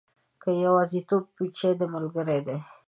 که 0.41 0.49
یوازیتوب 0.65 1.23
وي، 1.35 1.47
چای 1.57 1.73
دې 1.79 1.87
ملګری 1.95 2.39
دی. 2.47 2.57